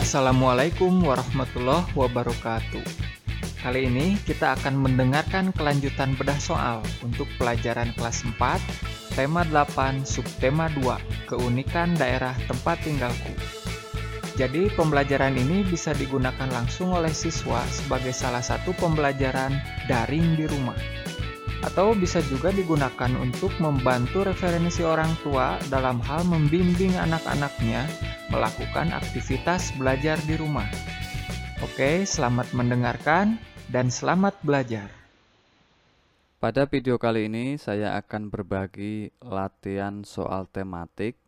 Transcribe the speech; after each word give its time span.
Assalamualaikum 0.00 1.04
warahmatullahi 1.04 1.84
wabarakatuh. 1.92 2.80
Kali 3.60 3.84
ini 3.84 4.16
kita 4.24 4.56
akan 4.56 4.80
mendengarkan 4.80 5.52
kelanjutan 5.52 6.16
bedah 6.16 6.40
soal 6.40 6.80
untuk 7.04 7.28
pelajaran 7.36 7.92
kelas 8.00 8.24
4, 8.24 9.12
tema 9.12 9.44
8, 9.44 10.08
subtema 10.08 10.72
2, 10.80 11.28
keunikan 11.28 11.92
daerah 12.00 12.32
tempat 12.48 12.80
tinggalku. 12.80 13.36
Jadi 14.40 14.72
pembelajaran 14.72 15.36
ini 15.36 15.68
bisa 15.68 15.92
digunakan 15.92 16.48
langsung 16.48 16.96
oleh 16.96 17.12
siswa 17.12 17.60
sebagai 17.68 18.16
salah 18.16 18.40
satu 18.40 18.72
pembelajaran 18.72 19.52
daring 19.84 20.40
di 20.40 20.48
rumah. 20.48 20.99
Atau 21.60 21.92
bisa 21.92 22.24
juga 22.24 22.48
digunakan 22.48 23.12
untuk 23.20 23.52
membantu 23.60 24.24
referensi 24.24 24.80
orang 24.80 25.12
tua 25.20 25.60
dalam 25.68 26.00
hal 26.00 26.24
membimbing 26.24 26.96
anak-anaknya 26.96 27.84
melakukan 28.32 28.88
aktivitas 28.96 29.76
belajar 29.76 30.16
di 30.24 30.40
rumah. 30.40 30.64
Oke, 31.60 32.08
selamat 32.08 32.56
mendengarkan 32.56 33.36
dan 33.68 33.92
selamat 33.92 34.40
belajar. 34.40 34.88
Pada 36.40 36.64
video 36.64 36.96
kali 36.96 37.28
ini 37.28 37.60
saya 37.60 37.92
akan 38.00 38.32
berbagi 38.32 39.12
latihan 39.20 40.00
soal 40.08 40.48
tematik 40.48 41.20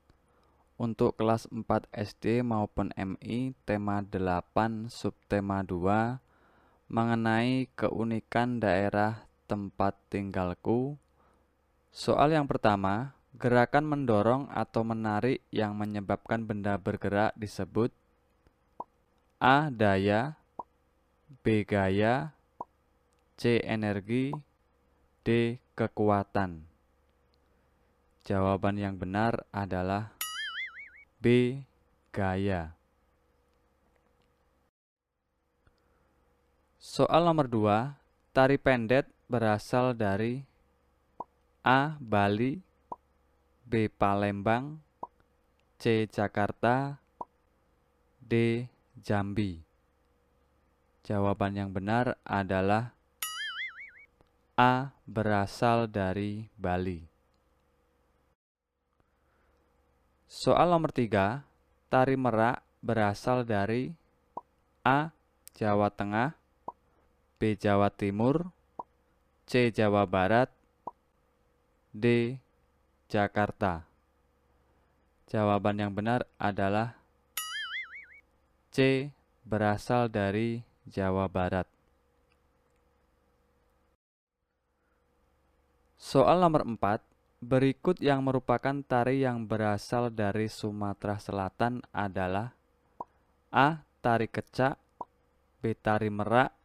untuk 0.81 1.21
kelas 1.21 1.45
4 1.53 1.93
SD 1.93 2.41
maupun 2.41 2.89
MI 2.97 3.53
tema 3.69 4.01
8 4.01 4.89
subtema 4.89 5.61
2 5.61 6.17
mengenai 6.89 7.69
keunikan 7.77 8.57
daerah 8.57 9.29
tempat 9.47 9.99
tinggalku. 10.09 10.97
Soal 11.93 12.33
yang 12.33 12.49
pertama, 12.49 13.13
gerakan 13.37 13.89
mendorong 13.89 14.49
atau 14.53 14.85
menarik 14.85 15.41
yang 15.49 15.73
menyebabkan 15.77 16.45
benda 16.45 16.77
bergerak 16.77 17.33
disebut 17.37 17.93
A. 19.43 19.73
Daya 19.73 20.37
B. 21.43 21.67
Gaya 21.67 22.31
C. 23.41 23.59
Energi 23.65 24.31
D. 25.27 25.59
Kekuatan 25.73 26.69
Jawaban 28.23 28.79
yang 28.79 28.95
benar 29.01 29.43
adalah 29.51 30.15
B. 31.19 31.59
Gaya 32.13 32.77
Soal 36.79 37.25
nomor 37.25 37.49
2 37.49 38.37
Tari 38.37 38.61
pendet 38.61 39.09
berasal 39.33 39.97
dari 39.97 40.45
A. 41.65 41.97
Bali 41.97 42.61
B. 43.65 43.89
Palembang 43.89 44.77
C. 45.81 46.05
Jakarta 46.05 47.01
D. 48.21 48.69
Jambi 49.01 49.57
Jawaban 51.01 51.57
yang 51.57 51.73
benar 51.73 52.21
adalah 52.29 52.93
A. 54.53 54.93
Berasal 55.09 55.89
dari 55.89 56.53
Bali 56.61 57.01
Soal 60.29 60.69
nomor 60.69 60.93
3 60.93 61.41
Tari 61.89 62.21
merak 62.21 62.61
berasal 62.85 63.49
dari 63.49 63.97
A. 64.85 65.09
Jawa 65.57 65.89
Tengah 65.89 66.37
B. 67.41 67.57
Jawa 67.57 67.89
Timur 67.89 68.53
C. 69.53 69.69
Jawa 69.69 70.09
Barat 70.09 70.49
D. 71.93 72.41
Jakarta 73.13 73.85
Jawaban 75.29 75.77
yang 75.77 75.93
benar 75.93 76.25
adalah 76.41 76.97
C. 78.73 79.13
Berasal 79.45 80.09
dari 80.09 80.65
Jawa 80.89 81.29
Barat 81.29 81.69
Soal 86.01 86.41
nomor 86.41 86.65
4 86.65 87.45
Berikut 87.45 88.01
yang 88.01 88.25
merupakan 88.25 88.81
tari 88.81 89.21
yang 89.21 89.45
berasal 89.45 90.09
dari 90.09 90.49
Sumatera 90.49 91.21
Selatan 91.21 91.85
adalah 91.93 92.57
A. 93.53 93.85
Tari 94.01 94.33
kecak 94.33 94.81
B. 95.61 95.77
Tari 95.77 96.09
merak 96.09 96.57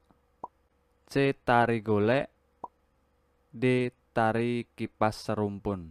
C. 1.12 1.36
Tari 1.36 1.84
golek 1.84 2.37
D. 3.58 3.90
Tari 4.14 4.70
kipas 4.78 5.18
serumpun 5.18 5.90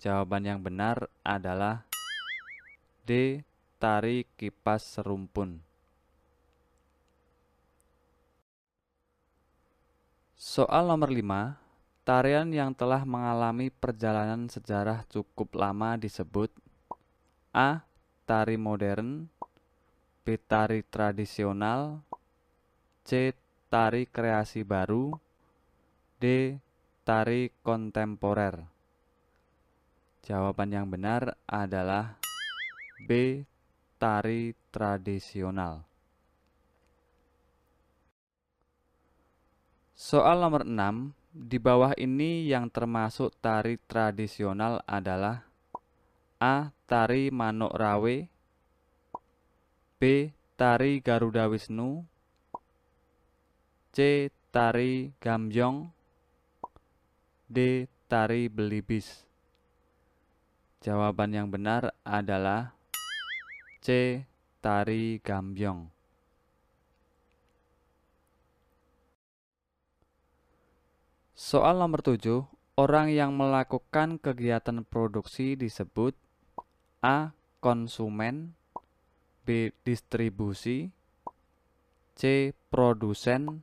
Jawaban 0.00 0.48
yang 0.48 0.64
benar 0.64 1.12
adalah 1.20 1.84
D. 3.04 3.44
Tari 3.76 4.24
kipas 4.40 4.96
serumpun 4.96 5.60
Soal 10.40 10.88
nomor 10.88 11.12
5 11.12 11.20
Tarian 12.08 12.48
yang 12.48 12.72
telah 12.72 13.04
mengalami 13.04 13.68
perjalanan 13.68 14.48
sejarah 14.48 15.04
cukup 15.12 15.52
lama 15.52 16.00
disebut 16.00 16.48
A. 17.52 17.84
Tari 18.24 18.56
modern 18.56 19.28
B. 20.24 20.40
Tari 20.40 20.80
tradisional 20.80 22.00
C. 23.04 23.36
Tari 23.68 24.08
kreasi 24.08 24.64
baru 24.64 25.25
D. 26.16 26.56
Tari 27.04 27.52
kontemporer 27.60 28.64
Jawaban 30.24 30.72
yang 30.72 30.88
benar 30.88 31.36
adalah 31.44 32.16
B. 33.04 33.44
Tari 34.00 34.56
tradisional 34.72 35.84
Soal 39.92 40.40
nomor 40.40 40.64
6 40.64 41.12
Di 41.36 41.60
bawah 41.60 41.92
ini 42.00 42.48
yang 42.48 42.72
termasuk 42.72 43.36
tari 43.44 43.76
tradisional 43.84 44.80
adalah 44.88 45.44
A. 46.40 46.72
Tari 46.88 47.28
Manuk 47.28 47.76
Rawe 47.76 48.16
B. 50.00 50.32
Tari 50.56 51.04
Garuda 51.04 51.44
Wisnu 51.44 52.08
C. 53.92 54.32
Tari 54.48 55.12
Gambyong 55.20 55.95
D. 57.46 57.86
Tari 58.10 58.50
belibis 58.50 59.22
Jawaban 60.82 61.30
yang 61.30 61.46
benar 61.46 61.94
adalah 62.02 62.74
C. 63.78 64.18
Tari 64.58 65.22
gambyong 65.22 65.86
Soal 71.38 71.78
nomor 71.78 72.02
7 72.02 72.50
Orang 72.74 73.14
yang 73.14 73.38
melakukan 73.38 74.18
kegiatan 74.18 74.82
produksi 74.82 75.54
disebut 75.54 76.18
A. 76.98 77.30
Konsumen 77.62 78.58
B. 79.46 79.70
Distribusi 79.86 80.90
C. 82.18 82.50
Produsen 82.74 83.62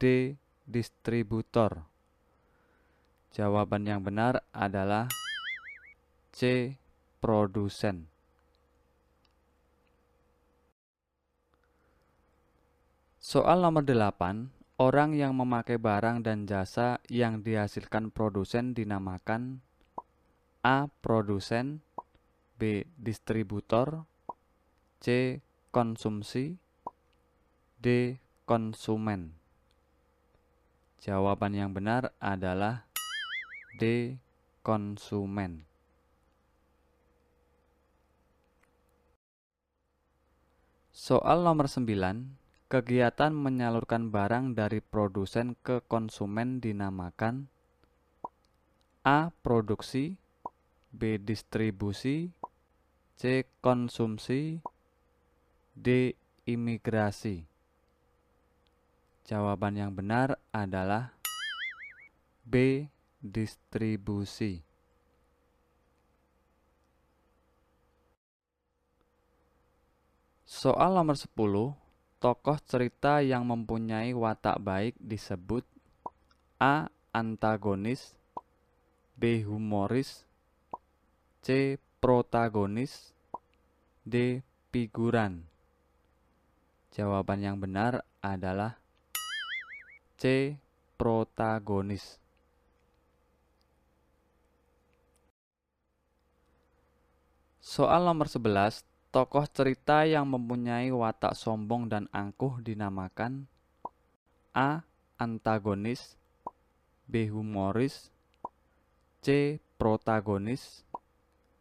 D. 0.00 0.34
Distributor 0.64 1.97
Jawaban 3.32 3.84
yang 3.84 4.00
benar 4.00 4.40
adalah 4.50 5.08
C. 6.32 6.74
Produsen. 7.20 8.08
Soal 13.20 13.60
nomor 13.60 13.84
8. 13.84 14.48
Orang 14.80 15.12
yang 15.12 15.36
memakai 15.36 15.76
barang 15.76 16.24
dan 16.24 16.48
jasa 16.48 17.02
yang 17.12 17.44
dihasilkan 17.44 18.08
produsen 18.08 18.72
dinamakan 18.72 19.60
A. 20.64 20.88
Produsen 21.04 21.84
B. 22.56 22.88
Distributor 22.96 24.08
C. 25.04 25.38
Konsumsi 25.68 26.56
D. 27.76 28.16
Konsumen 28.48 29.36
Jawaban 31.04 31.52
yang 31.52 31.70
benar 31.76 32.16
adalah 32.16 32.87
D. 33.78 34.18
Konsumen 34.66 35.62
Soal 40.90 41.46
nomor 41.46 41.70
9 41.70 41.86
Kegiatan 42.66 43.30
menyalurkan 43.30 44.10
barang 44.10 44.58
dari 44.58 44.82
produsen 44.82 45.54
ke 45.62 45.78
konsumen 45.86 46.58
dinamakan 46.58 47.46
A. 49.06 49.30
Produksi 49.46 50.18
B. 50.90 51.22
Distribusi 51.22 52.34
C. 53.14 53.46
Konsumsi 53.62 54.58
D. 55.78 56.18
Imigrasi 56.50 57.46
Jawaban 59.22 59.78
yang 59.78 59.94
benar 59.94 60.34
adalah 60.50 61.14
B 62.42 62.88
distribusi 63.18 64.62
Soal 70.48 70.96
nomor 70.96 71.14
10, 71.14 71.30
tokoh 72.18 72.58
cerita 72.66 73.22
yang 73.22 73.46
mempunyai 73.46 74.10
watak 74.10 74.58
baik 74.58 74.98
disebut 74.98 75.62
A. 76.58 76.90
Antagonis 77.14 78.18
B. 79.14 79.46
Humoris 79.46 80.26
C. 81.46 81.78
Protagonis 82.02 83.14
D. 84.02 84.42
Figuran 84.74 85.46
Jawaban 86.90 87.38
yang 87.38 87.62
benar 87.62 88.02
adalah 88.18 88.82
C. 90.18 90.56
Protagonis 90.98 92.18
Soal 97.68 98.08
nomor 98.08 98.32
11, 98.32 98.80
tokoh 99.12 99.44
cerita 99.44 100.08
yang 100.08 100.24
mempunyai 100.24 100.88
watak 100.88 101.36
sombong 101.36 101.84
dan 101.92 102.08
angkuh 102.16 102.64
dinamakan 102.64 103.44
A. 104.56 104.88
Antagonis 105.20 106.16
B. 107.04 107.28
Humoris 107.28 108.08
C. 109.20 109.60
Protagonis 109.76 110.80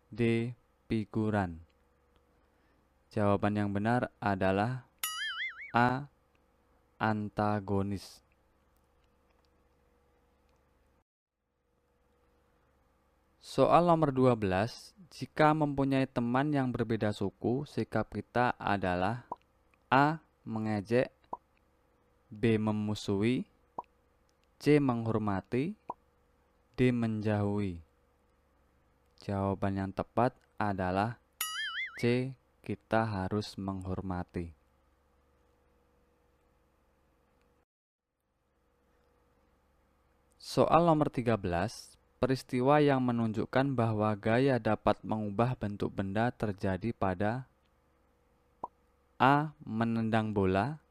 D. 0.07 0.55
Figuran 0.87 1.59
Jawaban 3.11 3.59
yang 3.59 3.75
benar 3.75 4.07
adalah 4.23 4.87
A. 5.75 6.07
Antagonis 7.03 8.23
Soal 13.43 13.83
nomor 13.91 14.15
12 14.15 14.96
jika 15.07 15.55
mempunyai 15.55 16.03
teman 16.03 16.51
yang 16.51 16.67
berbeda 16.67 17.15
suku, 17.15 17.63
sikap 17.63 18.11
kita 18.11 18.51
adalah 18.59 19.23
A. 19.87 20.19
Mengejek 20.47 21.11
B. 22.31 22.55
Memusuhi 22.55 23.43
C. 24.59 24.79
Menghormati 24.79 25.75
D. 26.75 26.91
Menjauhi 26.95 27.83
Jawaban 29.23 29.75
yang 29.75 29.91
tepat 29.91 30.35
adalah 30.55 31.19
C. 31.99 32.31
Kita 32.63 33.03
harus 33.07 33.55
menghormati 33.59 34.55
Soal 40.39 40.87
nomor 40.87 41.11
13 41.11 41.96
Peristiwa 42.17 42.81
yang 42.81 43.05
menunjukkan 43.05 43.77
bahwa 43.77 44.09
gaya 44.17 44.57
dapat 44.57 44.97
mengubah 45.05 45.53
bentuk 45.53 45.93
benda 45.93 46.33
terjadi 46.33 46.89
pada 46.89 47.45
A. 49.21 49.53
Menendang 49.61 50.33
bola 50.33 50.81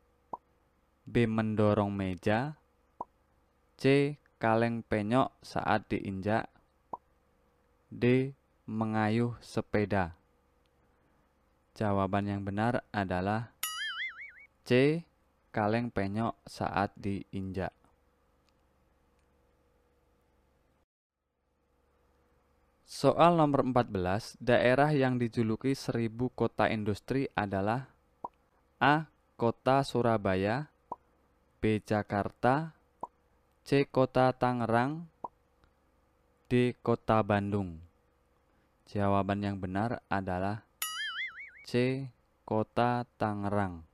B. 1.03 1.27
Mendorong 1.27 1.91
meja 1.91 2.55
C. 3.75 4.15
Kaleng 4.39 4.87
penyok 4.87 5.35
saat 5.43 5.91
diinjak 5.91 6.47
D. 7.91 8.31
Mengayuh 8.67 9.35
sepeda 9.43 10.15
Jawaban 11.77 12.31
yang 12.31 12.41
benar 12.47 12.87
adalah 12.89 13.51
C. 14.63 15.03
Kaleng 15.51 15.91
penyok 15.91 16.39
saat 16.47 16.95
diinjak 16.97 17.75
Soal 22.97 23.37
nomor 23.37 23.61
14, 23.61 24.41
daerah 24.41 24.89
yang 24.89 25.21
dijuluki 25.21 25.77
seribu 25.77 26.33
kota 26.33 26.73
industri 26.73 27.29
adalah 27.37 27.93
A. 28.81 29.05
Kota 29.37 29.85
Surabaya 29.85 30.73
B. 31.61 31.77
Jakarta 31.85 32.73
C. 33.69 33.85
Kota 33.85 34.33
Tangerang 34.33 35.05
D. 36.49 36.73
Kota 36.81 37.21
Bandung 37.21 37.77
Jawaban 38.89 39.45
yang 39.45 39.61
benar 39.61 40.01
adalah 40.09 40.65
C. 41.69 42.09
Kota 42.49 43.05
Tangerang 43.21 43.85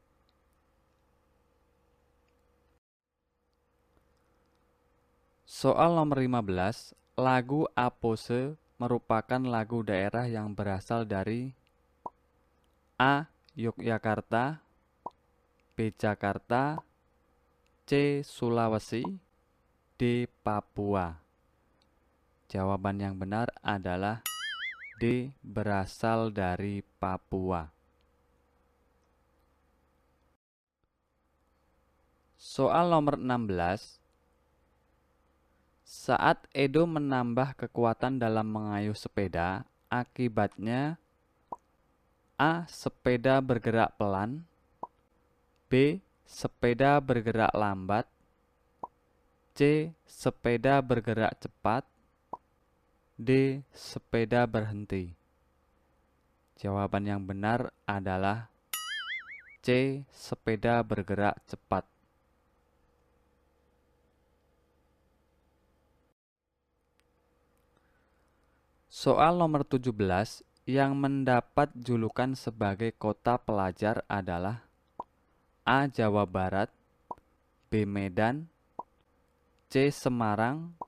Soal 5.43 5.91
nomor 5.99 6.23
15, 6.23 6.95
lagu 7.19 7.67
Apose 7.75 8.62
merupakan 8.83 9.39
lagu 9.39 9.87
daerah 9.87 10.27
yang 10.27 10.59
berasal 10.59 11.07
dari 11.07 11.55
A. 12.99 13.31
Yogyakarta 13.55 14.59
B. 15.79 15.95
Jakarta 15.95 16.83
C. 17.87 18.27
Sulawesi 18.27 19.07
D. 19.95 20.27
Papua 20.43 21.15
Jawaban 22.51 22.99
yang 22.99 23.15
benar 23.15 23.55
adalah 23.63 24.27
D. 24.99 25.31
Berasal 25.47 26.35
dari 26.35 26.83
Papua 26.99 27.71
Soal 32.35 32.91
nomor 32.91 33.15
16 33.15 34.02
saat 35.93 36.49
Edo 36.57 36.89
menambah 36.89 37.53
kekuatan 37.53 38.17
dalam 38.17 38.49
mengayuh 38.49 38.97
sepeda, 38.97 39.69
akibatnya 39.93 40.97
A. 42.41 42.65
Sepeda 42.65 43.45
bergerak 43.45 43.93
pelan 44.01 44.49
B. 45.69 46.01
Sepeda 46.25 46.97
bergerak 46.97 47.53
lambat 47.53 48.09
C. 49.53 49.93
Sepeda 50.09 50.81
bergerak 50.81 51.37
cepat 51.37 51.85
D. 53.21 53.61
Sepeda 53.77 54.49
berhenti 54.49 55.13
Jawaban 56.57 57.05
yang 57.05 57.21
benar 57.29 57.69
adalah 57.85 58.49
C. 59.61 60.01
Sepeda 60.09 60.81
bergerak 60.81 61.37
cepat 61.45 61.92
Soal 69.03 69.35
nomor 69.35 69.67
17 69.67 69.91
yang 70.63 70.95
mendapat 70.95 71.75
julukan 71.75 72.39
sebagai 72.39 72.95
kota 72.95 73.35
pelajar 73.35 74.07
adalah 74.07 74.63
A. 75.67 75.91
Jawa 75.91 76.23
Barat 76.23 76.71
B. 77.67 77.83
Medan 77.83 78.47
C. 79.67 79.91
Semarang 79.91 80.79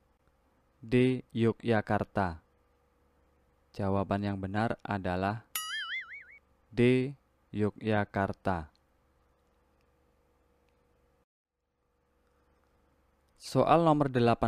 D. 0.79 1.27
Yogyakarta 1.35 2.39
Jawaban 3.75 4.23
yang 4.23 4.39
benar 4.39 4.79
adalah 4.87 5.43
D. 6.71 7.11
Yogyakarta 7.51 8.71
Soal 13.45 13.85
nomor 13.85 14.09
18, 14.09 14.41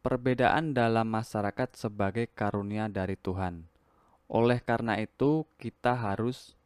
perbedaan 0.00 0.72
dalam 0.72 1.04
masyarakat 1.04 1.76
sebagai 1.76 2.32
karunia 2.32 2.88
dari 2.88 3.12
Tuhan. 3.12 3.68
Oleh 4.24 4.56
karena 4.64 4.96
itu, 4.96 5.44
kita 5.60 5.92
harus 5.92 6.56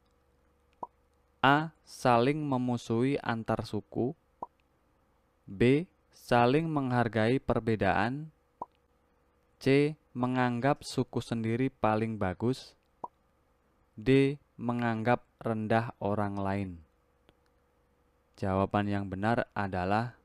A. 1.43 1.75
Saling 1.83 2.39
memusuhi 2.39 3.19
antar 3.19 3.67
suku 3.67 4.15
B. 5.43 5.91
Saling 6.15 6.71
menghargai 6.71 7.43
perbedaan 7.43 8.31
C. 9.59 9.99
Menganggap 10.15 10.87
suku 10.87 11.19
sendiri 11.19 11.67
paling 11.67 12.15
bagus 12.15 12.79
D. 13.99 14.39
Menganggap 14.55 15.27
rendah 15.43 15.93
orang 15.99 16.39
lain 16.39 16.71
Jawaban 18.39 18.87
yang 18.87 19.11
benar 19.11 19.51
adalah 19.53 20.17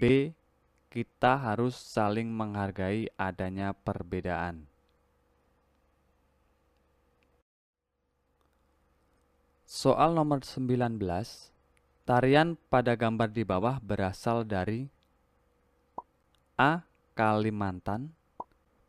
B 0.00 0.34
kita 0.96 1.36
harus 1.36 1.76
saling 1.76 2.24
menghargai 2.32 3.12
adanya 3.20 3.76
perbedaan. 3.76 4.64
Soal 9.68 10.16
nomor 10.16 10.40
19. 10.40 10.96
Tarian 12.08 12.56
pada 12.72 12.96
gambar 12.96 13.28
di 13.28 13.44
bawah 13.44 13.76
berasal 13.76 14.48
dari 14.48 14.88
A. 16.56 16.80
Kalimantan 17.12 18.16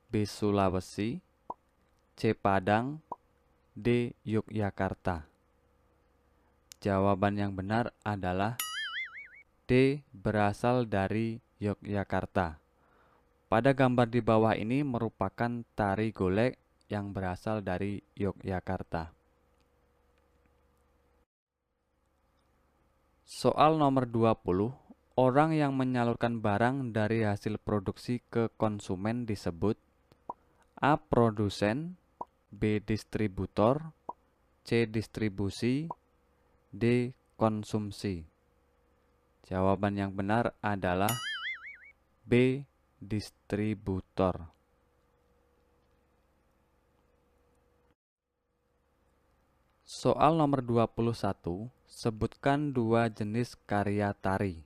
B. 0.07 0.23
Sulawesi 0.23 1.19
C. 2.15 2.31
Padang 2.31 3.03
D. 3.75 4.15
Yogyakarta 4.23 5.27
Jawaban 6.79 7.35
yang 7.35 7.51
benar 7.51 7.91
adalah 8.07 8.55
D. 9.67 9.99
Berasal 10.15 10.87
dari 10.87 11.46
Yogyakarta. 11.57 12.57
Pada 13.47 13.71
gambar 13.71 14.07
di 14.11 14.19
bawah 14.19 14.53
ini 14.53 14.83
merupakan 14.83 15.63
tari 15.73 16.11
golek 16.11 16.59
yang 16.91 17.15
berasal 17.15 17.63
dari 17.63 17.99
Yogyakarta. 18.19 19.11
Soal 23.27 23.75
nomor 23.75 24.07
20, 24.07 24.71
orang 25.19 25.51
yang 25.51 25.75
menyalurkan 25.75 26.39
barang 26.39 26.95
dari 26.95 27.27
hasil 27.27 27.59
produksi 27.59 28.23
ke 28.31 28.47
konsumen 28.55 29.27
disebut 29.27 29.75
A. 30.79 30.95
Produsen 30.95 31.99
B. 32.53 32.79
Distributor 32.79 33.91
C. 34.63 34.87
Distribusi 34.87 35.91
D. 36.71 37.11
Konsumsi 37.37 38.25
Jawaban 39.47 39.95
yang 39.95 40.11
benar 40.11 40.57
adalah 40.59 41.11
B. 42.27 42.67
Distributor 42.99 44.51
Soal 49.87 50.35
nomor 50.35 50.59
21, 50.59 51.71
sebutkan 51.87 52.75
dua 52.75 53.07
jenis 53.07 53.55
karya 53.63 54.11
tari. 54.11 54.59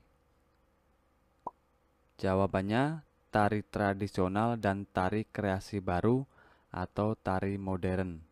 Jawabannya 2.17 3.05
tari 3.29 3.61
tradisional 3.69 4.57
dan 4.57 4.89
tari 4.89 5.29
kreasi 5.29 5.77
baru 5.77 6.25
atau 6.73 7.13
tari 7.13 7.61
modern. 7.61 8.30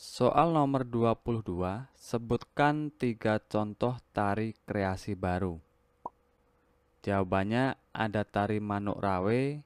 Soal 0.00 0.56
nomor 0.56 0.88
22, 0.88 1.44
sebutkan 1.92 2.88
tiga 2.88 3.36
contoh 3.36 4.00
tari 4.16 4.56
kreasi 4.64 5.12
baru. 5.12 5.60
Jawabannya 7.04 7.76
ada 7.92 8.24
tari 8.24 8.64
manuk 8.64 8.96
rawe, 8.96 9.60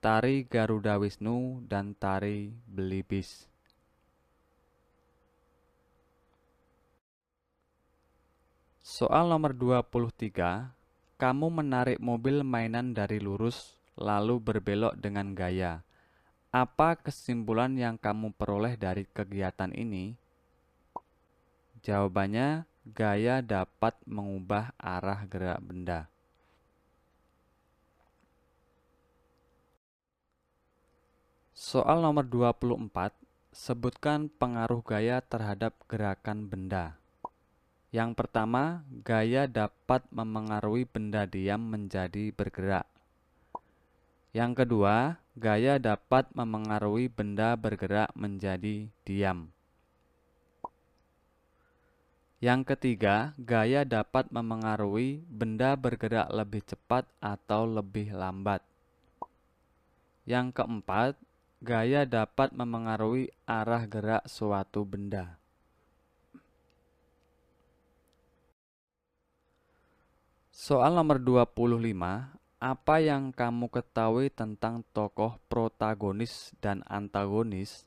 tari 0.00 0.48
Garuda 0.48 0.96
Wisnu, 0.96 1.68
dan 1.68 1.92
tari 1.92 2.48
Belibis. 2.64 3.44
Soal 8.80 9.28
nomor 9.28 9.52
23, 9.52 10.72
kamu 11.20 11.46
menarik 11.52 12.00
mobil 12.00 12.40
mainan 12.40 12.96
dari 12.96 13.20
lurus 13.20 13.76
lalu 14.00 14.40
berbelok 14.40 14.96
dengan 14.96 15.36
gaya. 15.36 15.84
Apa 16.48 16.96
kesimpulan 16.96 17.76
yang 17.76 18.00
kamu 18.00 18.32
peroleh 18.32 18.72
dari 18.80 19.04
kegiatan 19.04 19.68
ini? 19.68 20.16
Jawabannya, 21.84 22.64
gaya 22.88 23.44
dapat 23.44 23.92
mengubah 24.08 24.72
arah 24.80 25.28
gerak 25.28 25.60
benda. 25.60 26.08
Soal 31.52 32.00
nomor 32.00 32.24
24, 32.24 33.12
sebutkan 33.52 34.32
pengaruh 34.32 34.80
gaya 34.80 35.20
terhadap 35.20 35.76
gerakan 35.84 36.48
benda. 36.48 36.96
Yang 37.92 38.24
pertama, 38.24 38.88
gaya 39.04 39.44
dapat 39.44 40.00
memengaruhi 40.08 40.88
benda 40.88 41.28
diam 41.28 41.60
menjadi 41.60 42.32
bergerak. 42.32 42.88
Yang 44.32 44.64
kedua, 44.64 45.20
gaya 45.38 45.78
dapat 45.78 46.26
memengaruhi 46.34 47.06
benda 47.06 47.54
bergerak 47.54 48.10
menjadi 48.18 48.90
diam. 49.06 49.54
Yang 52.42 52.74
ketiga, 52.74 53.38
gaya 53.38 53.86
dapat 53.86 54.30
memengaruhi 54.34 55.22
benda 55.30 55.78
bergerak 55.78 56.26
lebih 56.34 56.66
cepat 56.66 57.06
atau 57.22 57.66
lebih 57.66 58.10
lambat. 58.14 58.62
Yang 60.26 60.58
keempat, 60.58 61.14
Gaya 61.58 62.06
dapat 62.06 62.54
memengaruhi 62.54 63.34
arah 63.42 63.82
gerak 63.82 64.22
suatu 64.30 64.86
benda. 64.86 65.34
Soal 70.54 70.94
nomor 70.94 71.18
25, 71.18 72.37
apa 72.58 72.98
yang 72.98 73.30
kamu 73.30 73.70
ketahui 73.70 74.34
tentang 74.34 74.82
tokoh 74.90 75.38
protagonis 75.46 76.50
dan 76.58 76.82
antagonis? 76.90 77.86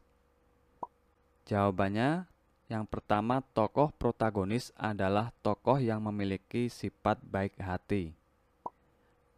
Jawabannya, 1.44 2.32
yang 2.72 2.88
pertama 2.88 3.44
tokoh 3.52 3.92
protagonis 3.92 4.72
adalah 4.80 5.36
tokoh 5.44 5.76
yang 5.76 6.00
memiliki 6.00 6.72
sifat 6.72 7.20
baik 7.20 7.60
hati. 7.60 8.16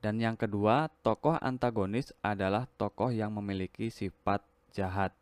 Dan 0.05 0.21
yang 0.21 0.37
kedua, 0.37 0.93
tokoh 1.01 1.41
antagonis 1.41 2.13
adalah 2.21 2.69
tokoh 2.77 3.09
yang 3.09 3.33
memiliki 3.33 3.89
sifat 3.89 4.45
jahat. 4.69 5.17